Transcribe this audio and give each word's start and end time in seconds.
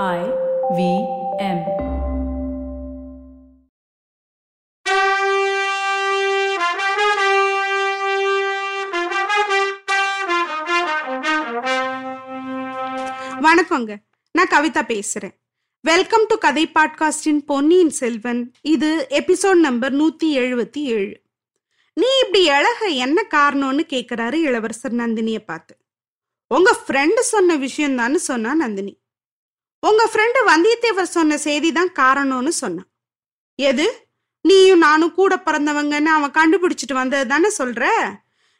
I 0.00 0.20
V 0.76 0.82
M. 1.38 1.58
வணக்கங்க. 13.40 13.96
நான் 14.32 14.48
கவிதா 14.50 14.82
பேசுறேன். 14.92 15.34
வெல்கம் 15.80 16.24
டு 16.28 16.38
கதை 16.38 16.70
பாட்காஸ்டின் 16.74 17.42
பொன்னியின் 17.46 17.90
செல்வன் 17.90 18.52
இது 18.62 19.06
எபிசோட் 19.10 19.54
நம்பர் 19.54 19.94
நூத்தி 19.94 20.24
எழுபத்தி 20.24 20.78
ஏழு. 20.78 21.20
நீ 21.94 22.06
இப்படி 22.24 22.48
அழக 22.48 22.86
என்ன 22.86 23.26
காரணம்னு 23.34 23.86
கேக்குறாரு 23.92 24.34
இளவரசர் 24.34 24.94
நந்தினிய 24.94 25.38
பார்த்து. 25.38 25.76
உங்க 26.48 26.76
ஃப்ரெண்டு 26.86 27.18
சொன்ன 27.18 27.56
விஷயம் 27.56 27.98
தான்னு 27.98 28.14
சொன்னா 28.14 28.54
நந்தினி. 28.54 29.00
உங்க 29.82 30.10
ஃப்ரெண்டு 30.12 30.40
வந்தியத்தேவர் 30.46 31.14
சொன்ன 31.16 31.38
செய்தி 31.38 31.72
தான் 31.72 31.92
காரணம்னு 31.98 32.48
சொன்னான். 32.48 32.88
எது? 33.54 34.06
நீயும் 34.40 34.78
நானும் 34.78 35.14
கூட 35.14 35.42
பிறந்தவங்கன்னு 35.46 36.12
அவன் 36.18 36.36
கண்டுபிடிச்சிட்டு 36.38 36.92
வந்தது 36.92 37.26
தானே 37.26 37.48
சொல்ற? 37.58 37.90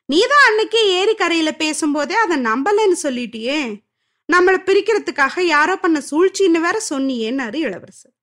நீதான் 0.04 0.44
அன்னைக்கே 0.48 0.80
ஏரி 0.98 1.14
கரையில 1.14 1.52
பேசும்போதே 1.52 2.14
அதை 2.14 2.36
நம்பலன்னு 2.36 2.96
சொல்லிட்டியே. 3.02 3.82
நம்மளை 4.32 4.58
பிரிக்கிறதுக்காக 4.66 5.40
யாரோ 5.40 5.76
பண்ண 5.76 6.02
சூழ்ச்சின்னு 6.10 6.60
வேற 6.60 6.80
சொன்னியேன்னாரு 6.90 7.54
இளவரசர். 7.54 8.14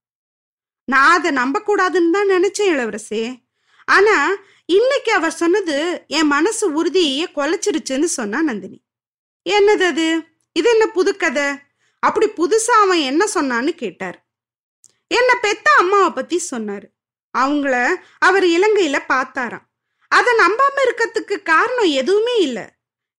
நான் 0.83 1.11
அதை 1.11 1.31
நம்ப 1.31 1.61
கூடாதுன்னு 1.67 2.11
தான் 2.11 2.29
நினைச்சேன் 2.29 2.71
இளவரசே. 2.75 3.23
ஆனா 3.85 4.15
இன்னைக்கு 4.65 5.11
அவர் 5.13 5.31
சொன்னது 5.31 6.03
என் 6.07 6.27
மனசு 6.27 6.83
உறுதியே 6.83 7.25
கொலைச்சிருச்சுன்னு 7.35 8.03
சொன்னா 8.03 8.41
நந்தினி. 8.41 8.81
என்னது 9.49 9.85
அது? 9.87 10.23
இது 10.53 10.69
என்ன 10.69 10.85
புதுக்கதை? 10.85 11.47
அப்படி 11.99 12.25
புதுசா 12.25 12.69
அவன் 12.69 12.97
என்ன 12.97 13.25
சொன்னான்னு 13.33 13.69
கேட்டார். 13.69 14.27
என்ன 15.07 15.35
பெத்த 15.35 15.71
அம்மாவை 15.77 16.09
பத்தி 16.09 16.43
சொன்னாரு. 16.51 16.83
அவங்கள 17.37 17.95
அவர் 18.19 18.43
இலங்கையில 18.43 18.99
பார்த்தாராம். 19.07 19.67
அதை 20.07 20.33
நம்பாம 20.37 20.75
இருக்கிறதுக்கு 20.83 21.41
காரணம் 21.41 21.91
எதுவுமே 21.91 22.37
இல்லை. 22.39 22.63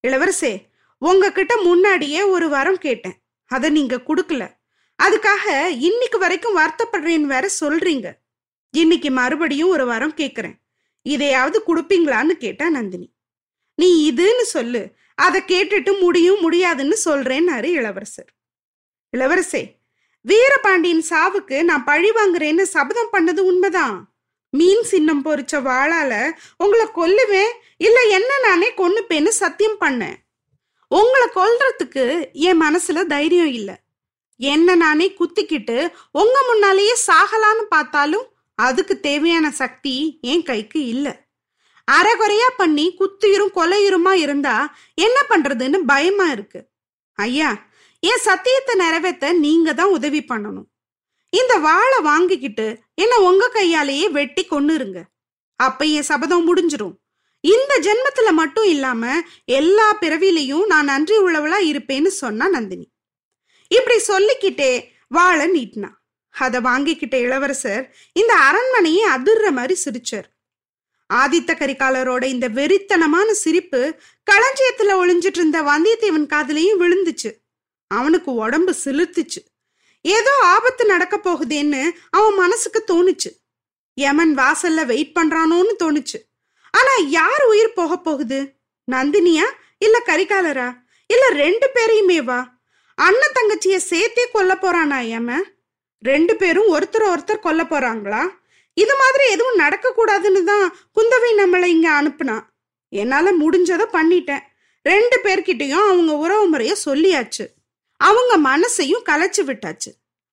இளவரசே 0.07 0.67
உங்ககிட்ட 0.99 1.57
முன்னாடியே 1.57 2.23
ஒரு 2.23 2.49
வரம் 2.49 2.79
கேட்டேன். 2.79 3.19
அதை 3.47 3.71
நீங்க 3.71 3.97
கொடுக்கல. 3.97 4.51
அதுக்காக 5.03 5.67
இன்னைக்கு 5.67 6.19
வரைக்கும் 6.19 6.57
வருத்தப்படுறேன்னு 6.57 7.21
வேற 7.21 7.51
சொல்றீங்க. 7.61 8.13
இன்னைக்கு 8.71 9.11
மறுபடியும் 9.11 9.69
ஒரு 9.69 9.87
வரம் 9.87 10.15
கேட்குறேன் 10.15 10.55
இதையாவது 11.03 11.63
கொடுப்பீங்களான்னு 11.67 12.31
கேட்டா 12.31 12.71
நந்தினி. 12.71 13.15
நீ 13.75 14.13
இதுன்னு 14.13 14.43
சொல்லு. 14.43 14.95
அதை 15.15 15.41
கேட்டுட்டு 15.41 16.01
முடியும் 16.01 16.41
முடியாதுன்னு 16.41 16.99
சொல்றேன்னாரு 17.05 17.65
இளவரசர். 17.65 18.33
இளவரசே 19.17 19.63
வீரபாண்டியன் 20.25 21.05
சாவுக்கு 21.11 21.63
நான் 21.63 21.85
பழி 21.85 22.11
வாங்குறேன்னு 22.11 22.63
சபதம் 22.63 23.13
பண்ணது 23.13 23.41
உண்மைதான். 23.51 23.97
மீன் 24.51 24.83
சின்னம் 24.83 25.25
பொறிச்ச 25.25 25.53
வாழால 25.69 26.13
உங்களை 26.57 26.87
கொல்லுவேன் 26.87 27.53
இல்ல 27.77 27.99
என்ன 28.09 28.39
நானே 28.39 28.69
கொன்னுப்பேன்னு 28.71 29.29
சத்தியம் 29.29 29.79
பண்ணேன். 29.81 30.17
உங்களை 30.89 31.27
கொல்றதுக்கு 31.35 32.05
என் 32.33 32.63
மனசுல 32.63 33.05
தைரியம் 33.07 33.53
இல்ல. 33.59 33.71
என்ன 34.37 34.75
நானே 34.75 35.07
குத்திக்கிட்டு 35.11 35.79
உங்க 36.13 36.37
முன்னாலேயே 36.49 36.95
சாகலான்னு 37.07 37.65
பார்த்தாலும் 37.69 38.27
அதுக்கு 38.55 39.01
தேவையான 39.01 39.51
சக்தி 39.51 40.19
என் 40.23 40.43
கைக்கு 40.43 40.87
இல்ல. 40.87 41.29
அரைகுறையா 41.89 42.49
பண்ணி 42.57 42.97
குத்திரும் 43.01 43.55
கொலையுருமா 43.55 44.13
இருந்தா 44.13 44.57
என்ன 44.95 45.19
பண்றதுன்னு 45.29 45.79
பயமா 45.87 46.27
இருக்கு. 46.31 46.61
ஐயா 47.19 47.51
என் 48.01 48.19
சத்தியத்தை 48.19 48.75
நிறைவேற்ற 48.75 49.33
நீங்க 49.33 49.75
தான் 49.75 49.89
உதவி 49.89 50.25
பண்ணணும். 50.29 50.69
இந்த 51.31 51.57
வாழை 51.57 52.01
வாங்கிக்கிட்டு 52.01 52.79
என்ன 52.95 53.19
உங்க 53.19 53.49
கையாலேயே 53.49 54.09
வெட்டி 54.09 54.47
கொன்னுருங்க. 54.51 55.03
அப்ப 55.57 55.85
என் 55.85 56.03
சபதம் 56.03 56.57
முடிஞ்சிரும். 56.57 56.95
இந்த 57.41 57.81
ஜென்மத்துல 57.83 58.33
மட்டும் 58.33 58.65
இல்லாம 58.65 59.21
எல்லா 59.45 59.99
பிறவிலையும் 60.01 60.67
நான் 60.67 60.85
நன்றி 60.85 61.19
உள்ளவளா 61.19 61.59
இருப்பேன்னு 61.61 62.07
சொன்னா 62.07 62.49
நந்தினி. 62.49 62.91
இப்படி 63.69 63.99
சொல்லிக்கிட்டே 63.99 64.93
வாழை 65.09 65.47
நீட்டினா. 65.51 65.89
அதை 66.29 66.61
வாங்கிக்கிட்ட 66.61 67.15
இளவரசர் 67.15 67.97
இந்த 68.13 68.35
அரண்மனையை 68.35 69.11
அதிர்ற 69.11 69.51
மாதிரி 69.53 69.81
சிரிச்சார். 69.85 70.29
ஆதித்த 71.15 71.53
கரிகாலரோட 71.55 72.25
இந்த 72.25 72.49
வெறித்தனமான 72.49 73.31
சிரிப்பு 73.31 74.01
களஞ்சியத்துல 74.31 74.95
ஒளிஞ்சிட்டு 75.03 75.41
இருந்த 75.41 75.63
வந்தியத்தேவன் 75.63 76.29
காதலையும் 76.35 76.81
விழுந்துச்சு. 76.83 77.31
அவனுக்கு 77.95 78.31
உடம்பு 78.35 78.73
சிலிர்த்துச்சு. 78.85 79.41
ஏதோ 80.05 80.33
ஆபத்து 80.43 80.85
நடக்க 80.85 81.15
போகுதேன்னு 81.25 81.83
அவன் 82.11 82.35
மனசுக்கு 82.35 82.81
தோணுச்சு. 82.87 83.31
யமன் 83.95 84.35
வாசல்ல 84.39 84.87
வெயிட் 84.87 85.17
பண்றானோன்னு 85.21 85.75
தோணுச்சு. 85.85 86.19
ஆனா 86.75 86.95
யார் 87.09 87.45
உயிர் 87.45 87.73
போக 87.73 87.99
போகுது? 87.99 88.39
நந்தினியா? 88.93 89.47
இல்ல 89.79 89.97
கரிகாலரா? 90.07 90.69
இல்ல 91.07 91.25
ரெண்டு 91.29 91.67
பேரையுமே 91.75 92.19
வா? 92.25 92.41
அண்ணன் 92.95 93.37
தங்கச்சிய 93.39 93.77
சேர்த்தே 93.77 94.25
கொல்ல 94.31 94.55
போறானா 94.55 94.99
யமன் 94.99 95.47
ரெண்டு 96.03 96.37
பேரும் 96.37 96.71
ஒருத்தர் 96.75 97.07
ஒருத்தர் 97.13 97.45
கொல்ல 97.47 97.63
போறாங்களா? 97.63 98.23
இது 98.77 98.95
மாதிரி 98.97 99.25
எதுவும் 99.31 99.57
நடக்க 99.57 99.87
கூடாதுன்னு 99.97 100.43
தான் 100.43 100.67
குந்தவை 100.95 101.31
நம்மளை 101.39 101.65
இங்க 101.65 101.89
அனுப்புனா. 102.03 102.37
என்னால 102.93 103.33
முடிஞ்சதை 103.33 103.87
பண்ணிட்டேன். 103.93 104.45
ரெண்டு 104.87 105.17
பேர்கிட்டயும் 105.25 105.87
அவங்க 105.87 106.13
உறவு 106.17 106.47
முறைய 106.47 106.73
சொல்லியாச்சு. 106.85 107.47
அவங்க 108.01 108.35
மனசையும் 108.49 109.07
கலைச்சு 109.09 109.41
விட்டாச்சு. 109.43 109.91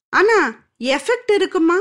ஆனா 0.10 0.68
எஃபெக்ட் 0.80 1.32
இருக்குமா? 1.34 1.78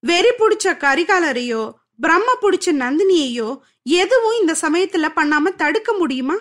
வெறி 0.00 0.28
பிடிச்ச 0.28 0.64
கரிகாலரையோ 0.64 1.72
பிரம்ம 2.00 2.32
பிடிச்ச 2.40 2.66
நந்தினியையோ 2.66 3.58
எதுவும் 3.82 4.38
இந்த 4.40 4.56
சமயத்துல 4.60 5.08
பண்ணாம 5.16 5.54
தடுக்க 5.54 5.92
முடியுமா? 5.92 6.36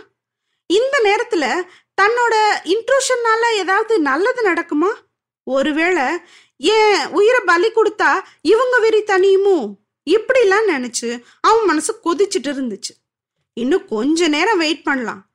இந்த 0.66 0.96
நேரத்துல 1.04 1.64
தன்னோட 2.02 2.36
இன்ட்ரூஷன்னால 2.64 3.54
ஏதாவது 3.54 4.00
நல்லது 4.00 4.54
நடக்குமா? 4.54 4.92
ஒருவேளை 5.44 6.04
ஏன் 6.58 7.08
உயிரை 7.08 7.40
பலி 7.46 7.70
கொடுத்தா 7.72 8.22
இவங்க 8.42 8.80
வெறி 8.80 9.04
தனியுமோ? 9.04 9.76
இப்படிலாம் 10.12 10.70
நினைச்சு 10.70 11.22
அவன் 11.42 11.66
மனசு 11.66 12.00
கொதிச்சுட்டு 12.04 12.52
இருந்துச்சு. 12.52 12.94
இன்னும் 13.54 13.88
கொஞ்ச 13.88 14.28
நேரம் 14.28 14.58
வெயிட் 14.58 14.84
பண்ணலாம். 14.84 15.31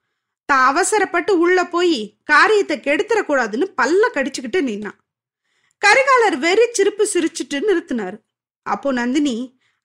தான் 0.48 0.66
அவசரப்பட்டு 0.70 1.32
உள்ள 1.44 1.58
போய் 1.74 1.98
காரியத்தை 2.24 2.76
கெடுத்துடக்கூடாதுன்னு 2.86 3.66
பல்ல 3.80 4.02
கடிச்சுக்கிட்டு 4.16 4.60
நின்னான் 4.68 4.98
கரிகாலர் 5.82 6.36
வெறி 6.44 6.66
சிரிப்பு 6.76 7.04
சிரிச்சுட்டு 7.12 7.56
நிறுத்தினாரு. 7.68 8.16
அப்போ 8.66 8.88
நந்தினி 8.92 9.34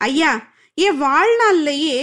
ஐயா 0.02 0.32
என் 0.78 1.00
வாழ்நாள்லயே 1.02 1.98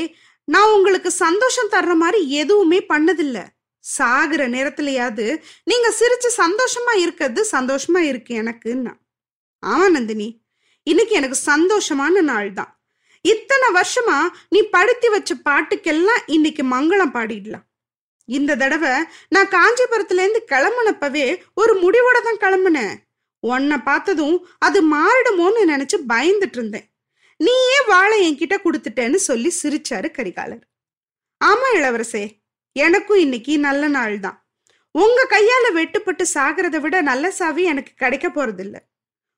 நான் 0.48 0.72
உங்களுக்கு 0.76 1.10
சந்தோஷம் 1.24 1.70
தர்ற 1.74 1.94
மாதிரி 2.02 2.20
எதுவுமே 2.42 2.78
பண்ணதில்ல. 2.92 3.38
சாகுற 3.84 4.42
நேரத்திலயாவது 4.54 5.26
நீங்க 5.70 5.88
சிரிச்சு 6.00 6.30
சந்தோஷமா 6.42 6.94
இருக்கிறது 7.04 7.42
சந்தோஷமா 7.54 8.00
இருக்கு 8.10 8.32
எனக்குன்னா. 8.42 8.92
ஆமா 9.62 9.86
நந்தினி 9.96 10.28
இன்னைக்கு 10.86 11.14
எனக்கு 11.20 11.38
சந்தோஷமான 11.52 12.20
நாள் 12.32 12.50
தான் 12.58 12.72
இத்தனை 13.24 13.68
வருஷமா 13.78 14.18
நீ 14.54 14.60
படுத்தி 14.74 15.08
வச்ச 15.08 15.32
பாட்டுக்கெல்லாம் 15.48 16.22
இன்னைக்கு 16.36 16.62
மங்களம் 16.74 17.14
பாடிடலாம். 17.16 17.66
இந்த 18.36 18.56
தடவை 18.56 18.94
நான் 19.34 19.52
காஞ்சிபுரத்துலேருந்து 19.56 20.40
கிளம்புனப்பவே 20.52 21.26
ஒரு 21.54 21.74
முடிவோட 21.82 22.18
தான் 22.26 22.42
கிளம்புனேன். 22.44 22.94
உன்னை 23.42 23.76
பார்த்ததும் 23.78 24.36
அது 24.58 24.78
மாறிடுமோன்னு 24.94 25.60
நினைச்சு 25.72 25.96
பயந்துட்டு 26.12 26.58
இருந்தேன். 26.60 26.86
நீயே 27.36 27.78
வாழை 27.86 28.16
என்கிட்ட 28.26 28.56
கொடுத்துட்டேன்னு 28.64 29.18
சொல்லி 29.28 29.50
சிரிச்சாரு 29.62 30.08
கரிகாலர். 30.18 30.64
ஆமா 31.40 31.68
இளவரசே 31.78 32.24
எனக்கும் 32.72 33.18
இன்னைக்கு 33.18 33.52
நல்ல 33.58 33.88
நாள் 33.88 34.20
தான். 34.20 34.38
உங்க 34.94 35.20
கையால 35.30 35.66
வெட்டுப்பட்டு 35.78 36.24
சாகிறத 36.34 36.76
விட 36.80 36.96
நல்ல 37.00 37.30
சாவி 37.30 37.62
எனக்கு 37.64 37.92
கிடைக்க 37.96 38.28
போறதில்ல. 38.28 38.76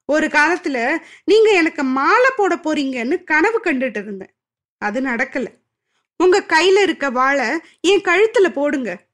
ஒரு 0.09 0.27
காலத்துல 0.27 0.79
நீங்க 1.25 1.49
எனக்கு 1.53 1.83
மாலை 1.83 2.31
போட 2.37 2.55
போறீங்கன்னு 2.57 3.17
கனவு 3.25 3.59
கண்டுட்டு 3.65 4.01
இருந்தேன். 4.05 4.33
அது 4.79 5.01
நடக்கலை. 5.01 5.51
உங்க 6.23 6.41
கையில 6.41 6.83
இருக்க 6.83 7.11
வாழை 7.11 7.61
என் 7.81 8.01
கழுத்துல 8.01 8.53
போடுங்க. 8.53 9.07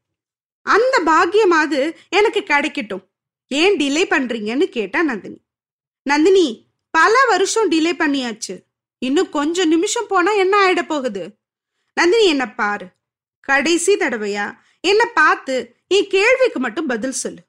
அந்த 0.62 1.03
பாக்கியமாவது 1.06 1.94
எனக்கு 2.08 2.41
கிடைக்கட்டும். 2.41 3.05
ஏன் 3.49 3.76
டிலே 3.76 4.08
பண்றீங்கன்னு 4.11 4.64
கேட்டா 4.64 5.03
நந்தினி. 5.03 5.41
நந்தினி 6.03 6.67
பல 6.91 7.25
வருஷம் 7.29 7.70
டிலே 7.70 7.93
பண்ணியாச்சு. 7.99 8.58
இன்னும் 8.99 9.31
கொஞ்சம் 9.31 9.69
நிமிஷம் 9.69 10.06
போனா 10.06 10.32
என்ன 10.32 10.67
ஆயிட 10.67 10.82
போகுது? 10.82 11.38
நந்தினி 11.94 12.26
என்ன 12.26 12.55
பாரு. 12.55 12.87
கடைசி 13.41 13.97
தடவையா? 13.97 14.59
என்ன 14.81 15.05
பார்த்து 15.05 15.76
என் 15.88 16.09
கேள்விக்கு 16.09 16.61
மட்டும் 16.61 16.87
பதில் 16.87 17.20
சொல்லு. 17.23 17.43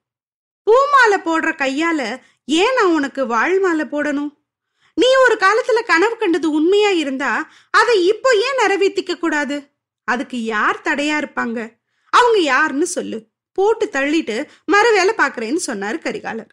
பூமாலை 0.64 1.18
போடுற 1.18 1.54
கையால 1.54 2.22
ஏன் 2.46 2.74
நான் 2.74 2.94
உனக்கு 2.94 3.28
வாழ் 3.28 3.60
மாலை 3.60 3.86
போடணும்? 3.86 4.37
நீ 5.00 5.08
ஒரு 5.24 5.36
காலத்துல 5.36 5.80
கனவு 5.86 6.16
கண்டது 6.18 6.52
உண்மையா 6.52 6.90
இருந்தா 6.90 7.32
அதை 7.70 8.06
இப்போ 8.06 8.30
ஏன் 8.46 8.60
நிறைவேற்றிக்க 8.62 9.16
கூடாது? 9.16 9.56
அதுக்கு 10.04 10.44
யார் 10.44 10.82
தடையா 10.84 11.18
இருப்பாங்க? 11.18 11.60
அவங்க 12.10 12.40
யாருன்னு 12.40 12.88
சொல்லு. 12.88 13.18
போட்டு 13.52 13.86
தள்ளிட்டு 13.92 14.36
மறு 14.66 14.90
வேலை 14.92 15.14
பாக்குறேன்னு 15.18 15.60
சொன்னாரு 15.68 15.98
கரிகாலர். 16.00 16.52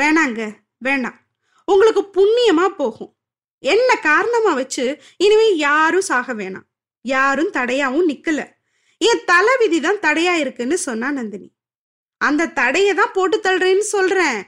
வேணாங்க 0.00 0.40
வேணாம். 0.84 1.18
உங்களுக்கு 1.64 2.02
புண்ணியமா 2.16 2.66
போகும். 2.68 3.12
என்ன 3.58 3.96
காரணமா 3.96 4.52
வச்சு 4.54 4.84
இனிமே 5.16 5.56
யாரும் 5.56 6.08
சாக 6.10 6.34
வேணாம். 6.34 6.68
யாரும் 7.04 7.52
தடையாவும் 7.52 8.08
நிக்கல. 8.08 8.40
என் 8.98 9.24
தலைவிதி 9.24 9.80
தான் 9.80 10.02
தடையா 10.06 10.34
இருக்குன்னு 10.34 10.78
சொன்னா 10.78 11.10
நந்தினி. 11.10 11.48
அந்த 12.20 12.52
தடையை 12.60 12.94
தான் 12.94 13.12
போட்டு 13.12 13.36
தள்ளுறேன்னு 13.38 13.86
சொல்றேன். 13.94 14.40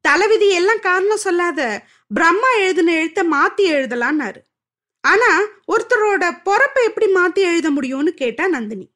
தலைவிதி 0.00 0.48
எல்லாம் 0.50 0.80
காரணம் 0.80 1.24
சொல்லாத. 1.26 1.60
பிரம்மா 2.14 2.48
எழுதின 2.52 2.92
எழுத்த 2.92 3.20
மாத்தி 3.34 3.64
எழுதலான்னாரு. 3.76 4.40
ஆனா 5.00 5.40
ஒருத்தரோட 5.72 6.24
பொறப்பை 6.46 6.82
எப்படி 6.84 7.12
மாத்தி 7.12 7.42
எழுத 7.50 7.70
முடியும்னு 7.70 8.08
கேட்டா 8.08 8.48
நந்தினி. 8.48 8.86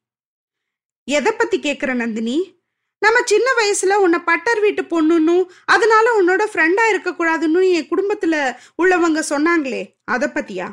எதை 1.03 1.31
பத்தி 1.31 1.59
கேக்குற 1.59 1.93
நந்தினி? 1.93 2.61
நம்ம 2.99 3.19
சின்ன 3.25 3.47
வயசுல 3.59 3.93
உன்னை 3.93 4.19
பட்டர் 4.19 4.59
வீட்டு 4.59 4.81
பொண்ணுன்னும் 4.81 5.43
அதனால 5.65 6.05
உன்னோட 6.21 6.43
ஃப்ரெண்டா 6.53 6.87
இருக்க 6.89 7.09
கூடாதுன்னு 7.11 7.71
என் 7.71 7.89
குடும்பத்துல 7.89 8.35
உள்ளவங்க 8.83 9.23
சொன்னாங்களே 9.29 9.83
அத 10.03 10.31
பத்தியா? 10.33 10.67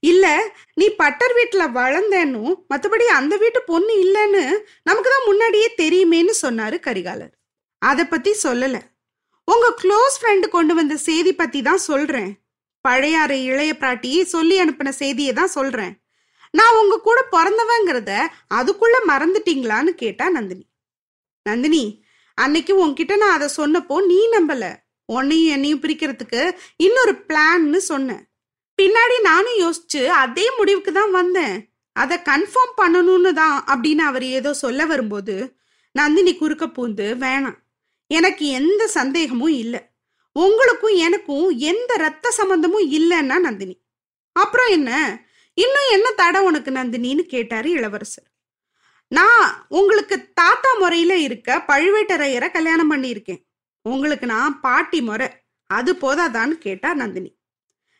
இல்ல 0.00 0.54
நீ 0.74 0.88
பட்டர் 0.88 1.32
வீட்டுல 1.32 1.64
வளர்ந்தேன்னும் 1.78 2.52
மத்தபடி 2.74 3.06
அந்த 3.20 3.36
வீட்டு 3.36 3.62
பொண்ணு 3.62 3.94
இல்லைன்னு 4.04 4.44
நமக்கு 4.82 5.10
தான் 5.10 5.26
முன்னாடியே 5.26 5.74
தெரியுமேன்னு 5.76 6.34
சொன்னாரு 6.42 6.78
கரிகாலர். 6.80 7.34
அதை 7.78 8.04
பத்தி 8.04 8.34
சொல்லலை. 8.42 8.80
உங்க 9.52 9.66
க்ளோஸ் 9.82 10.16
ஃப்ரெண்டு 10.20 10.46
கொண்டு 10.56 10.72
வந்த 10.78 10.94
செய்தி 11.08 11.32
பத்தி 11.40 11.60
தான் 11.68 11.82
சொல்றேன். 11.90 12.30
பழையாறு 12.84 13.36
இளைய 13.50 13.72
பிராட்டி 13.80 14.10
சொல்லி 14.34 14.56
அனுப்பின 14.62 14.90
செய்தியை 15.02 15.32
தான் 15.40 15.54
சொல்றேன். 15.56 15.92
நான் 16.58 16.78
உங்க 16.80 16.96
கூட 17.06 17.18
பிறந்தவங்கிறத 17.34 18.12
அதுக்குள்ள 18.58 18.96
மறந்துட்டீங்களான்னு 19.10 19.92
கேட்டா 20.02 20.26
நந்தினி. 20.36 20.64
நந்தினி 21.46 21.84
அன்னைக்கு 22.38 22.72
உன்கிட்ட 22.84 23.14
நான் 23.22 23.36
அதை 23.36 23.48
சொன்னப்போ 23.60 23.96
நீ 24.10 24.18
நம்பல. 24.36 24.64
உன்னையும் 25.08 25.52
என்னையும் 25.56 25.82
பிரிக்கிறதுக்கு 25.84 26.40
இன்னொரு 26.86 27.12
பிளான்னு 27.28 27.80
சொன்னேன். 27.92 28.22
பின்னாடி 28.78 29.16
நானும் 29.28 29.58
யோசிச்சு 29.64 30.02
அதே 30.22 30.46
முடிவுக்கு 30.56 30.92
தான் 30.92 31.12
வந்தேன். 31.20 31.54
அதை 31.96 32.16
கன்ஃபார்ம் 32.30 32.74
பண்ணணும்னு 32.80 33.30
தான் 33.42 33.56
அப்படின்னு 33.72 34.02
அவர் 34.10 34.26
ஏதோ 34.38 34.50
சொல்ல 34.64 34.80
வரும்போது 34.92 35.36
நந்தினி 35.94 36.32
குறுக்க 36.40 36.64
பூந்து 36.76 37.06
வேணாம். 37.22 37.58
எனக்கு 38.06 38.46
எந்த 38.46 38.86
சந்தேகமும் 38.86 39.52
இல்லை. 39.52 39.80
உங்களுக்கும் 40.32 40.94
எனக்கும் 40.94 41.58
எந்த 41.58 41.96
ரத்த 41.96 42.30
சம்பந்தமும் 42.30 42.92
இல்லைன்னா 42.92 43.38
நந்தினி. 43.38 43.82
அப்புறம் 44.32 44.70
என்ன? 44.70 45.20
இன்னும் 45.54 45.90
என்ன 45.90 46.10
தடை 46.10 46.40
உனக்கு 46.40 46.70
நந்தினின்னு 46.70 47.20
கேட்டாரு 47.20 47.70
இளவரசர். 47.70 48.24
நான் 49.08 49.66
உங்களுக்கு 49.68 50.32
தாத்தா 50.32 50.74
முறையில 50.78 51.16
இருக்க 51.16 51.64
பழுவேட்டரையரை 51.68 52.50
கல்யாணம் 52.50 52.92
பண்ணியிருக்கேன். 52.92 53.42
உங்களுக்கு 53.82 54.26
நான் 54.26 54.60
பாட்டி 54.60 55.00
முறை. 55.00 55.28
அது 55.66 55.94
போதாதான்னு 55.94 56.48
கேட்டா 56.48 56.94
நந்தினி. 56.94 57.38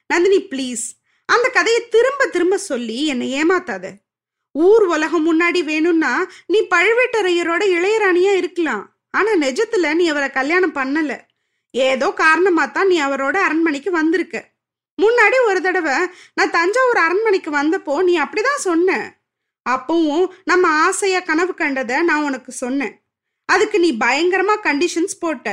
நந்தினி 0.07 0.43
ப்ளீஸ் 0.43 1.05
அந்த 1.27 1.49
கதையை 1.49 1.89
திரும்ப 1.89 2.27
திரும்ப 2.27 2.59
சொல்லி 2.59 3.07
என்னை 3.07 3.45
ஏமாத்தாத. 3.45 3.91
ஊர் 4.53 4.83
உலகம் 4.83 5.27
முன்னாடி 5.27 5.65
வேணும்னா 5.65 6.27
நீ 6.47 6.67
பழுவேட்டரையரோட 6.71 7.63
இளையராணியா 7.65 8.35
இருக்கலாம். 8.35 8.96
ஆனா 9.19 9.33
நிஜத்துல 9.45 9.95
நீ 10.01 10.05
அவரை 10.13 10.29
கல்யாணம் 10.31 10.77
பண்ணல. 10.79 11.15
ஏதோ 11.75 12.09
காரணமா 12.23 12.65
தான் 12.67 12.91
நீ 12.93 12.97
அவரோட 13.03 13.37
அரண்மனைக்கு 13.47 13.91
வந்திருக்க. 13.91 14.37
முன்னாடி 14.99 15.39
ஒரு 15.49 15.61
தடவை 15.63 15.97
நான் 16.35 16.55
தஞ்சாவூர் 16.57 17.01
அரண்மனைக்கு 17.07 17.51
வந்தப்போ 17.57 17.95
நீ 18.09 18.15
அப்படிதான் 18.21 18.67
சொன்ன. 18.69 18.99
அப்பவும் 19.67 20.27
நம்ம 20.45 20.67
ஆசையா 20.85 21.21
கனவு 21.21 21.53
கண்டதை 21.55 21.97
நான் 22.03 22.27
உனக்கு 22.29 22.53
சொன்னேன். 22.63 22.95
அதுக்கு 23.49 23.79
நீ 23.85 23.91
பயங்கரமா 24.05 24.55
கண்டிஷன்ஸ் 24.67 25.17
போட்ட. 25.21 25.49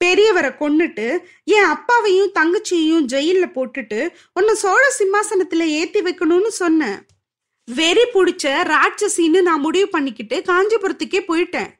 பெரியவரை 0.00 0.50
கொன்னுட்டு 0.60 1.06
என் 1.54 1.70
அப்பாவையும் 1.74 2.34
தங்கச்சியையும் 2.38 3.08
ஜெயில 3.12 3.46
போட்டுட்டு 3.56 3.98
உன்னை 4.32 4.54
சோழ 4.54 4.82
சிம்மாசனத்துல 4.98 5.66
ஏத்தி 5.80 6.00
வைக்கணும்னு 6.02 6.52
சொன்னேன். 6.60 6.98
வெறி 7.68 8.04
பிடிச்ச 8.14 8.54
ராட்சசின்னு 8.72 9.40
நான் 9.48 9.64
முடிவு 9.66 9.88
பண்ணிக்கிட்டு 9.88 10.36
காஞ்சிபுரத்துக்கே 10.46 11.20
போயிட்டேன். 11.28 11.70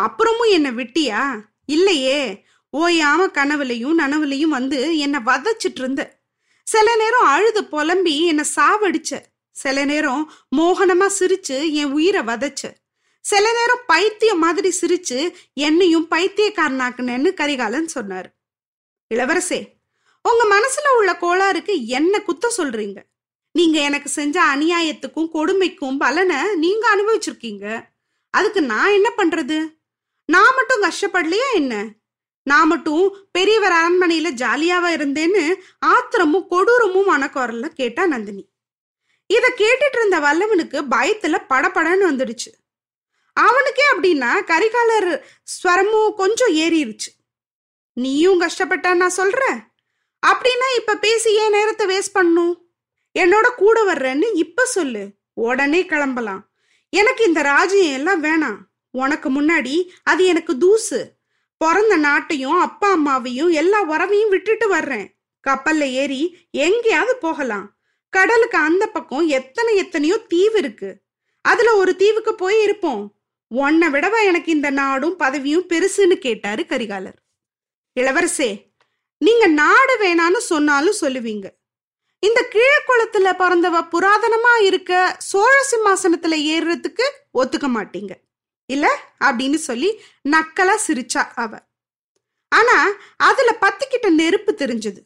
அப்புறமும் 0.00 0.50
என்னை 0.50 0.70
விட்டியா? 0.70 1.40
இல்லையே. 1.66 2.44
ஓயாம 2.76 3.20
கனவுலையும் 3.26 3.94
நனவுலையும் 3.98 4.54
வந்து 4.56 4.98
என்னை 4.98 5.20
வதச்சிட்டு 5.20 5.78
இருந்த 5.78 6.16
சில 6.62 6.96
நேரம் 6.96 7.26
அழுது 7.26 7.64
புலம்பி 7.64 8.26
என்னை 8.26 8.44
சாவடிச்ச. 8.56 9.20
சில 9.50 9.84
நேரம் 9.84 10.32
மோகனமா 10.56 11.10
சிரிச்சு 11.18 11.70
என் 11.72 11.92
உயிரை 11.92 12.22
வதச்ச. 12.22 12.70
சில 13.20 13.52
நேரம் 13.52 13.80
பைத்தியம் 13.86 14.38
மாதிரி 14.38 14.72
சிரிச்சு 14.80 15.32
என்னையும் 15.54 16.06
பைத்தியக்காரனாக்குனேன்னு 16.10 17.34
கரிகாலன் 17.34 17.88
சொன்னார். 17.88 18.36
இளவரசே 19.14 19.60
உங்க 20.22 20.42
மனசுல 20.54 20.96
உள்ள 20.98 21.12
கோளாறுக்கு 21.12 21.86
என்ன 21.86 22.20
குத்த 22.20 22.52
சொல்றீங்க? 22.56 22.98
நீங்க 23.52 23.80
எனக்கு 23.80 24.08
செஞ்ச 24.08 24.44
அநியாயத்துக்கும் 24.44 25.28
கொடுமைக்கும் 25.34 25.98
பலனை 25.98 26.56
நீங்க 26.56 26.84
அனுபவிச்சிருக்கீங்க. 26.96 27.84
அதுக்கு 28.30 28.62
நான் 28.62 28.90
என்ன 28.90 29.10
பண்றது? 29.16 29.77
நான் 30.28 30.54
மட்டும் 30.54 30.82
கஷ்டப்படலையா 30.82 31.48
என்ன? 31.54 31.74
நான் 32.42 32.66
மட்டும் 32.66 33.28
பெரியவர் 33.32 33.72
அரண்மனையில 33.72 34.28
ஜாலியாவா 34.42 34.90
இருந்தேன்னு 34.96 35.54
ஆத்திரமும் 35.86 36.46
கொடூரமும் 36.50 37.08
மனக்குரல்ல 37.08 37.66
கேட்டா 37.66 38.06
நந்தினி. 38.06 38.44
இத 39.26 39.52
கேட்டுட்டு 39.56 39.98
இருந்த 39.98 40.18
வல்லவனுக்கு 40.20 40.78
பயத்துல 40.94 41.36
படப்படன்னு 41.48 42.06
வந்துடுச்சு. 42.10 42.50
அவனுக்கே 43.32 43.86
அப்படின்னா 43.94 44.30
கரிகாலர் 44.44 45.10
ஸ்வரமும் 45.44 46.14
கொஞ்சம் 46.14 46.54
ஏறிடுச்சு 46.54 47.10
நீயும் 47.92 48.40
கஷ்டப்பட்டா 48.40 48.94
நான் 48.94 49.16
சொல்ற? 49.16 49.42
அப்படின்னா 50.26 50.68
இப்ப 50.76 50.96
பேசி 50.96 51.30
ஏன் 51.34 51.50
நேரத்தை 51.50 51.84
வேஸ்ட் 51.86 52.12
பண்ணும்? 52.12 52.54
என்னோட 53.18 53.46
கூட 53.56 53.92
வர்றேன்னு 53.92 54.26
இப்ப 54.34 54.64
சொல்லு. 54.64 55.02
உடனே 55.34 55.84
கிளம்பலாம். 55.84 56.42
எனக்கு 56.92 57.24
இந்த 57.24 57.42
ராஜ்யம் 57.42 57.92
எல்லாம் 57.92 58.22
வேணாம். 58.22 58.58
உனக்கு 58.90 59.30
முன்னாடி 59.30 59.88
அது 60.02 60.24
எனக்கு 60.24 60.58
தூசு. 60.58 61.16
பிறந்த 61.56 61.96
நாட்டையும் 61.96 62.60
அப்பா 62.60 62.96
அம்மாவையும் 62.96 63.50
எல்லா 63.50 63.90
உறவையும் 63.90 64.28
விட்டுட்டு 64.28 64.68
வர்றேன். 64.68 65.16
கப்பல்ல 65.48 65.80
ஏறி 65.80 66.38
எங்கேயாவது 66.50 67.16
போகலாம். 67.16 67.76
கடலுக்கு 68.08 68.58
அந்த 68.58 68.86
பக்கம் 68.86 69.28
எத்தனை 69.28 69.76
எத்தனையோ 69.76 70.16
தீவு 70.16 70.58
இருக்கு. 70.58 70.96
அதுல 71.40 71.76
ஒரு 71.76 71.96
தீவுக்கு 71.96 72.34
போய் 72.34 72.62
இருப்போம். 72.62 73.14
உன்னை 73.46 73.88
விடவா 73.88 74.24
எனக்கு 74.24 74.52
இந்த 74.52 74.70
நாடும் 74.70 75.18
பதவியும் 75.18 75.68
பெருசுன்னு 75.68 76.14
கேட்டாரு 76.14 76.64
கரிகாலர். 76.68 77.18
இளவரசே 78.00 78.66
நீங்க 79.18 79.46
நாடு 79.46 79.98
வேணான்னு 79.98 80.36
சொன்னாலும் 80.36 80.94
சொல்லுவீங்க. 81.00 81.46
இந்த 82.20 82.48
கீழக்குளத்துல 82.52 83.32
பிறந்தவ 83.38 83.88
புராதனமா 83.92 84.62
இருக்க 84.62 85.14
சோழ 85.18 85.64
சிம்மாசனத்துல 85.70 86.34
ஏறுறதுக்கு 86.52 87.10
ஒத்துக்க 87.34 87.68
மாட்டீங்க. 87.74 88.10
இல்ல? 88.72 88.86
அப்படின்னு 89.20 89.54
சொல்லி 89.54 90.00
நக்கலா 90.28 90.76
சிரிச்சா 90.86 91.22
அவ. 91.34 91.52
ஆனா 92.48 92.88
அதுல 93.16 93.56
பத்திக்கிட்ட 93.60 94.08
நெருப்பு 94.10 94.54
தெரிஞ்சது. 94.58 95.00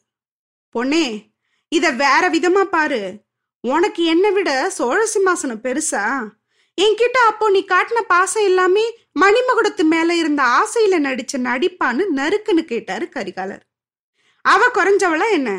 பொண்ணே 0.75 1.31
இத 1.69 1.91
வேற 1.91 2.31
விதமா 2.31 2.65
பாரு. 2.65 3.15
உனக்கு 3.61 4.05
என்ன 4.05 4.31
விட 4.31 4.71
சோழ 4.71 5.07
சிம்மாசனம் 5.15 5.65
பெருசா? 5.65 6.29
என்கிட்ட 6.81 7.19
அப்போ 7.27 7.51
நீ 7.51 7.65
காட்டின 7.69 8.01
பாசம் 8.01 8.43
எல்லாமே 8.43 8.85
மணிமகுடத்து 9.21 9.83
மேல 9.83 10.15
இருந்த 10.15 10.43
ஆசையில 10.43 10.99
நடிச்ச 10.99 11.39
நடிப்பான்னு 11.39 12.05
நறுக்குன்னு 12.17 12.65
கேட்டாரு 12.65 13.09
கரிகாலர். 13.09 13.63
அவ 14.45 14.71
குறைஞ்சவளா 14.75 15.31
என்ன? 15.31 15.51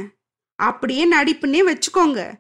அப்படியே 0.56 1.12
நடிப்புன்னே 1.12 1.62
வச்சுக்கோங்க. 1.70 2.32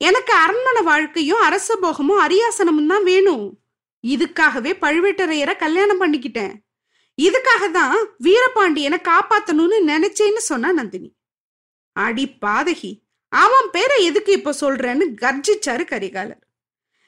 எனக்கு 0.00 0.32
அரண்மனை 0.34 0.82
வாழ்க்கையும் 0.82 1.40
அரச 1.40 1.76
போகமும் 1.76 2.28
அரியாசனமும் 2.28 2.86
தான் 2.86 3.02
வேணும். 3.02 3.63
இதுக்காகவே 4.06 4.72
பழுவேட்டரையரை 4.80 5.56
கல்யாணம் 5.56 6.00
பண்ணிக்கிட்டேன். 6.00 6.54
இதுக்காக 7.22 7.70
தான் 7.70 7.96
வீரபாண்டியனை 8.22 8.98
காப்பாத்தணும்னு 9.08 9.78
நினைச்சேன்னு 9.86 10.36
சொன்னா 10.36 10.72
நந்தினி. 10.72 11.14
அடி 11.92 12.24
பாதகி 12.46 12.92
அவன் 13.28 13.70
பேரை 13.72 14.04
எதுக்கு 14.04 14.32
இப்ப 14.32 14.54
சொல்றேன்னு 14.60 15.04
கர்ஜிச்சாரு 15.20 15.84
கரிகாலர். 15.84 16.42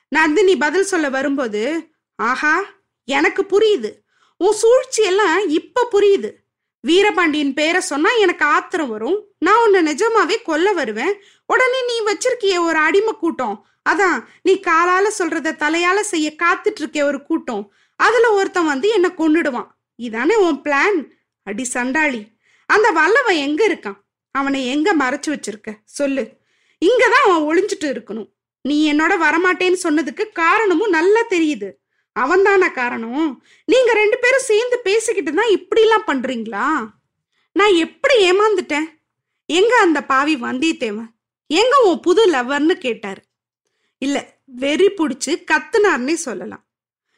நந்தினி 0.09 0.57
பதில் 0.57 0.91
சொல்ல 0.93 1.09
வரும்போது 1.09 1.63
ஆஹா 2.15 2.65
எனக்கு 3.05 3.43
புரியுது. 3.43 3.91
உன் 4.37 4.53
சூழ்ச்சி 4.53 5.03
எல்லாம் 5.03 5.49
இப்ப 5.49 5.89
புரியுது. 5.93 6.31
வீரபாண்டியன் 6.81 7.55
பேரை 7.55 7.81
சொன்னா 7.81 8.11
எனக்கு 8.11 8.45
ஆத்திரம் 8.45 8.89
வரும். 8.89 9.19
நான் 9.39 9.63
உன்னை 9.65 9.95
நிஜமாவே 9.95 10.43
கொல்ல 10.43 10.73
வருவேன். 10.73 11.15
உடனே 11.47 11.81
நீ 11.85 11.97
வச்சிருக்கிய 12.01 12.61
ஒரு 12.61 12.79
அடிமை 12.79 13.13
கூட்டம் 13.13 13.67
அதான் 13.89 14.25
நீ 14.43 14.53
காலால 14.55 15.07
சொல்றத 15.19 15.53
தலையால 15.63 16.01
செய்ய 16.01 16.35
காத்துட்டு 16.43 16.81
இருக்க 16.83 17.05
ஒரு 17.05 17.23
கூட்டம். 17.23 17.73
அதுல 17.97 18.33
ஒருத்தன் 18.33 18.65
வந்து 18.65 18.89
என்ன 18.89 19.09
கொண்டுடுவான் 19.09 19.69
இதானே 20.03 20.35
உன் 20.35 20.61
பிளான் 20.65 20.99
அடி 21.43 21.65
சண்டாளி. 21.65 22.27
அந்த 22.67 22.91
வல்லவன் 22.91 23.37
எங்க 23.37 23.69
இருக்கான்? 23.69 23.99
அவனை 24.31 24.67
எங்க 24.67 24.97
மறைச்சு 24.97 25.27
வச்சிருக்க? 25.27 25.71
சொல்லு. 25.85 26.31
இங்கதான் 26.85 27.27
அவன் 27.27 27.47
ஒளிஞ்சிட்டு 27.49 27.85
இருக்கணும். 27.85 28.31
நீ 28.63 28.93
என்னோட 28.93 29.13
வரமாட்டேன்னு 29.21 29.79
சொன்னதுக்கு 29.83 30.33
காரணமும் 30.33 30.89
நல்லா 30.89 31.21
தெரியுது. 31.31 31.71
அவன்தானா 32.21 32.73
காரணம்? 32.73 33.45
நீங்க 33.65 33.93
ரெண்டு 33.93 34.19
பேரும் 34.19 34.49
சேர்ந்து 34.51 34.79
பேசிக்கிட்டு 34.79 35.33
தான் 35.35 35.49
இப்படிலாம் 35.49 36.07
பண்றீங்களா? 36.07 36.87
நான் 37.53 37.75
எப்படி 37.75 38.31
ஏமாந்துட்டேன்? 38.31 38.89
எங்க 39.47 39.79
அந்த 39.81 40.05
பாவி 40.05 40.37
வந்தியத்தேவன்? 40.37 41.09
எங்க 41.47 41.81
உன் 41.85 42.01
புது 42.01 42.31
லவ்வர்னு 42.31 42.73
கேட்டாரு? 42.73 43.23
இல்ல 43.99 44.39
வெறி 44.45 44.87
புடிச்சு 44.87 45.45
கத்துனார்னே 45.51 46.15
சொல்லலாம். 46.15 46.65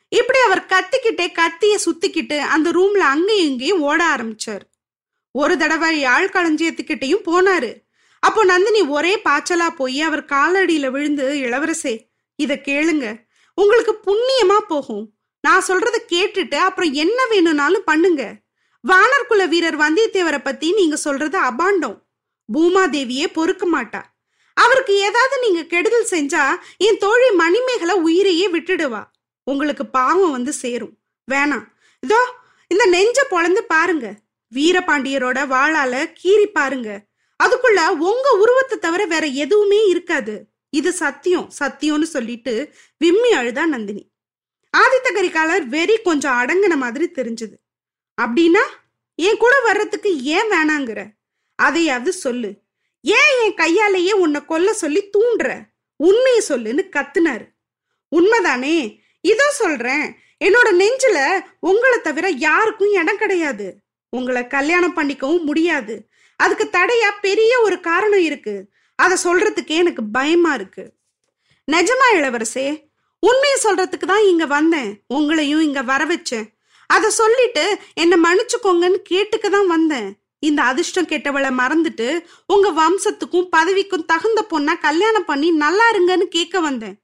இப்படி 0.08 0.38
அவர் 0.38 0.66
கத்திக்கிட்டே 0.66 1.26
கத்திய 1.32 1.74
சுத்திக்கிட்டு 1.84 2.38
அந்த 2.38 2.70
ரூம்ல 2.70 3.04
அங்கேயும் 3.12 3.46
இங்கேயும் 3.46 3.80
ஓட 3.80 4.16
ஆரம்பிச்சார். 4.16 4.64
ஒரு 5.30 5.56
தடவை 5.56 5.98
யாழ் 5.98 6.30
களஞ்சியத்துக்கிட்டையும் 6.32 7.26
போனாரு. 7.26 7.70
அப்போ 8.18 8.44
நந்தினி 8.44 8.82
ஒரே 8.82 9.20
பாய்ச்சலா 9.24 9.70
போய் 9.70 10.00
அவர் 10.00 10.24
காலடியில 10.24 10.90
விழுந்து 10.90 11.34
இளவரசே 11.34 12.06
இத 12.36 12.60
கேளுங்க. 12.64 13.26
உங்களுக்கு 13.54 13.98
புண்ணியமா 14.06 14.58
போகும். 14.58 15.12
நான் 15.40 15.64
சொல்றத 15.68 15.96
கேட்டுட்டு 16.08 16.54
அப்புறம் 16.54 16.92
என்ன 16.92 17.26
வேணும்னாலும் 17.26 17.84
பண்ணுங்க. 17.84 18.34
வானர்குல 18.88 19.48
வீரர் 19.48 19.78
வந்தியத்தேவரை 19.78 20.40
பத்தி 20.44 20.72
நீங்க 20.72 20.96
சொல்றது 20.96 21.38
அபாண்டம். 21.40 21.98
பூமாதேவியே 22.52 23.26
பொறுக்க 23.32 23.64
மாட்டா. 23.72 24.02
அவருக்கு 24.58 24.94
ஏதாவது 24.98 25.38
நீங்க 25.38 25.62
கெடுதல் 25.62 26.10
செஞ்சா 26.10 26.44
என் 26.76 26.98
தோழி 26.98 27.30
மணிமேகலை 27.30 27.94
உயிரையே 27.94 28.46
விட்டுடுவா. 28.48 29.02
உங்களுக்கு 29.44 29.86
பாவம் 29.86 30.30
வந்து 30.30 30.52
சேரும். 30.52 30.98
வேணாம். 31.30 31.66
இதோ 32.00 32.20
இந்த 32.68 32.86
நெஞ்ச 32.86 33.26
பொழந்து 33.30 33.60
பாருங்க. 33.68 34.14
வீரபாண்டியரோட 34.54 35.38
வாழால 35.54 36.12
கீறி 36.22 36.46
பாருங்க. 36.46 37.00
அதுக்குள்ள 37.44 37.88
உங்க 37.88 38.30
உருவத்தை 38.30 38.78
தவிர 38.78 39.04
வேற 39.04 39.26
எதுவுமே 39.26 39.86
இருக்காது. 39.86 40.34
இது 40.70 40.92
சத்தியம். 40.92 41.50
சத்தியம்னு 41.58 42.02
சொல்லிட்டு 42.02 42.54
விம்மி 42.96 43.30
அழுதா 43.30 43.66
நந்தினி. 43.66 44.10
ஆதித்த 44.76 45.08
கரிகாலர் 45.14 45.64
வெறி 45.66 45.96
கொஞ்சம் 45.98 46.32
அடங்கின 46.32 46.76
மாதிரி 46.76 47.06
தெரிஞ்சது. 47.14 47.56
அப்படின்னா 48.22 48.64
என் 49.14 49.36
கூட 49.36 49.60
வர்றதுக்கு 49.60 50.22
ஏன் 50.22 50.50
வேணாங்கிற? 50.50 51.00
அதையாவது 51.54 52.12
சொல்லு. 52.12 52.50
ஏன் 53.16 53.34
என் 53.42 53.54
கையாலேயே 53.54 54.12
உன்னை 54.12 54.44
கொல்ல 54.44 54.72
சொல்லி 54.72 55.10
தூண்டுற? 55.18 55.60
உண்மையை 55.96 56.42
சொல்லுன்னு 56.48 56.82
கத்துனாரு. 56.96 57.46
உண்மைதானே? 58.16 58.98
இதோ 59.20 59.50
சொல்றேன். 59.50 60.16
என்னோட 60.44 60.68
நெஞ்சில 60.80 61.44
உங்களை 61.60 62.00
தவிர 62.00 62.28
யாருக்கும் 62.28 62.92
இடம் 62.92 63.16
கிடையாது. 63.16 63.76
உங்களை 64.08 64.46
கல்யாணம் 64.46 64.96
பண்ணிக்கவும் 64.96 65.42
முடியாது. 65.42 66.08
அதுக்கு 66.36 66.78
தடையா 66.78 67.10
பெரிய 67.20 67.60
ஒரு 67.60 67.80
காரணம் 67.80 68.20
இருக்கு. 68.20 68.68
அதை 68.94 69.16
சொல்றதுக்கே 69.24 69.66
எனக்கு 69.66 70.02
பயமா 70.04 70.54
இருக்கு. 70.54 70.92
நிஜமா 71.72 72.06
இளவரசே 72.12 72.86
உண்மையை 73.18 73.58
சொல்றதுக்கு 73.62 74.06
தான் 74.06 74.24
இங்க 74.24 74.46
வந்தேன். 74.46 75.02
உங்களையும் 75.14 75.60
இங்க 75.60 75.82
வர 75.82 76.04
வச்சேன் 76.04 76.46
அதை 76.86 77.10
சொல்லிட்டு 77.10 77.78
என்னை 77.94 78.18
மன்னிச்சுக்கோங்கன்னு 78.22 78.98
கேட்டுக்க 79.10 79.48
தான் 79.48 79.66
வந்தேன். 79.66 80.17
இந்த 80.38 80.62
அதிர்ஷ்டம் 80.62 81.06
கெட்டவளை 81.06 81.50
மறந்துட்டு 81.60 82.24
உங்க 82.46 82.68
வம்சத்துக்கும் 82.70 83.48
பதவிக்கும் 83.56 84.04
தகுந்த 84.04 84.46
பொண்ணா 84.50 84.80
கல்யாணம் 84.80 85.24
பண்ணி 85.24 85.50
நல்லா 85.50 85.90
இருங்கன்னு 85.90 86.26
கேட்க 86.36 86.60
வந்தேன். 86.60 87.02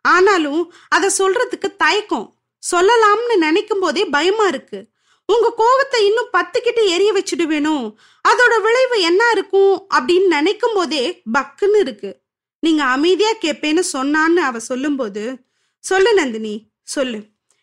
ஆனாலும் 0.00 0.72
அத 0.88 1.10
சொல்றதுக்கு 1.18 1.76
தயக்கம். 1.76 2.38
சொல்லலாம்னு 2.72 3.36
நினைக்கும் 3.36 3.80
போதே 3.80 4.04
பயமா 4.04 4.46
இருக்கு. 4.46 4.92
உங்க 5.26 5.54
கோவத்தை 5.58 6.00
இன்னும் 6.04 6.32
பத்துக்கிட்டு 6.32 6.82
எரிய 6.88 7.10
வச்சுடுவேணும் 7.12 7.94
அதோட 8.28 8.62
விளைவு 8.62 9.00
என்ன 9.00 9.30
இருக்கும் 9.30 9.88
அப்படின்னு 9.94 10.26
நினைக்கும் 10.26 10.74
போதே 10.74 11.22
பக்குன்னு 11.32 11.78
இருக்கு. 11.78 12.20
நீங்க 12.58 12.84
அமைதியா 12.84 13.30
கேப்பேன்னு 13.30 13.82
சொன்னான்னு 13.92 14.42
அவ 14.48 14.58
சொல்லும்போது 14.58 15.36
சொல்லு 15.78 16.14
நந்தினி 16.14 16.70
சொல்லு. 16.82 17.20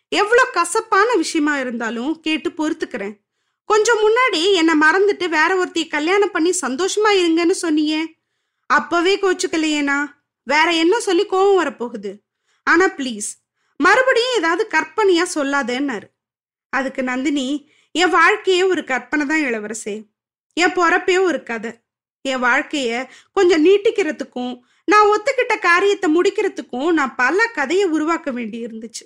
எவ்வளோ 0.08 0.44
கசப்பான 0.52 1.14
விஷயமா 1.14 1.58
இருந்தாலும் 1.58 2.20
கேட்டு 2.20 2.50
பொறுத்துக்கிறேன். 2.50 3.14
கொஞ்சம் 3.72 4.00
முன்னாடி 4.04 4.40
என்னை 4.52 4.74
மறந்துட்டு 4.80 5.26
வேற 5.28 5.50
ஒருத்தைய 5.60 5.84
கல்யாணம் 5.88 6.30
பண்ணி 6.30 6.50
சந்தோஷமா 6.60 7.10
இருங்கன்னு 7.20 7.54
சொன்னியே 7.62 8.00
அப்பவே 8.66 9.14
கோச்சுக்கலையேனா 9.18 9.98
வேற 10.46 10.68
என்ன 10.72 10.94
சொல்லி 11.00 11.24
கோவம் 11.26 11.58
வரப்போகுது? 11.60 12.12
ஆனா 12.66 12.86
ப்ளீஸ் 12.88 13.28
மறுபடியும் 13.80 14.36
ஏதாவது 14.36 14.64
கற்பனையா 14.74 15.24
சொல்லாதேன்னாரு. 15.34 16.06
அதுக்கு 16.72 17.02
நந்தினி 17.02 17.46
என் 17.94 18.10
வாழ்க்கையே 18.10 18.62
ஒரு 18.62 18.82
கற்பனை 18.84 19.24
தான் 19.26 19.44
இளவரசே. 19.48 19.94
என் 20.56 20.76
பொறப்பே 20.78 21.16
ஒரு 21.22 21.42
கதை. 21.42 21.72
என் 22.24 22.42
வாழ்க்கைய 22.42 23.08
கொஞ்சம் 23.32 23.64
நீட்டிக்கிறதுக்கும் 23.66 24.54
நான் 24.84 25.10
ஒத்துக்கிட்ட 25.12 25.54
காரியத்தை 25.60 26.08
முடிக்கிறதுக்கும் 26.16 26.90
நான் 26.92 27.14
பல 27.14 27.46
கதையை 27.46 27.86
உருவாக்க 27.96 28.30
வேண்டி 28.30 28.58
இருந்துச்சு 28.66 29.04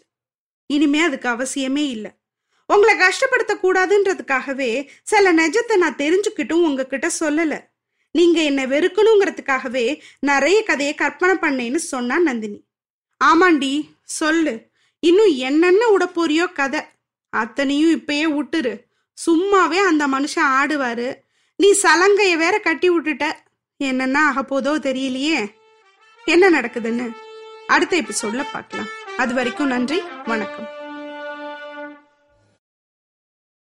இனிமே 0.70 1.00
அதுக்கு 1.00 1.28
அவசியமே 1.28 1.84
இல்லை. 1.96 2.12
உங்களை 2.66 3.08
கஷ்டப்படுத்த 3.08 3.56
கூடாதுன்றதுக்காகவே 3.62 4.88
சில 5.02 5.32
நிஜத்தை 5.32 5.76
நான் 5.76 5.96
தெரிஞ்சுக்கிட்டும் 5.96 6.64
உங்ககிட்ட 6.64 7.10
சொல்லல. 7.20 7.60
நீங்க 8.10 8.42
என்னை 8.42 8.64
வெறுக்கணுங்கிறதுக்காகவே 8.64 10.00
நிறைய 10.18 10.62
கதையை 10.62 10.94
கற்பனை 10.94 11.36
பண்ணேன்னு 11.36 11.76
சொன்னா 11.76 12.18
நந்தினி. 12.18 12.64
ஆமாண்டி 13.24 13.84
சொல்லு. 14.02 14.70
இன்னும் 14.98 15.36
என்னென்ன 15.36 15.86
உடப்போறியோ 15.98 16.52
கதை. 16.52 16.80
அத்தனையும் 17.30 18.00
இப்பயே 18.00 18.40
விட்டுரு. 18.40 18.80
சும்மாவே 19.26 19.76
அந்த 19.76 20.06
மனுஷன் 20.06 20.48
ஆடுவாரு. 20.60 21.14
நீ 21.56 21.78
சலங்கைய 21.82 22.36
வேற 22.36 22.58
கட்டி 22.58 22.90
விட்டுட்ட. 22.90 23.32
என்னென்ன 23.76 24.26
ஆக 24.26 24.42
போதோ 24.42 24.64
தெரியலையே. 24.64 25.52
என்ன 26.24 26.50
நடக்குதுன்னு? 26.50 27.16
அடுத்த 27.66 28.02
சொல்ல 28.08 28.42
பார்க்கலாம். 28.42 28.88
அது 29.16 29.34
வரைக்கும் 29.34 29.66
நன்றி 29.66 30.02
வணக்கம். 30.26 30.75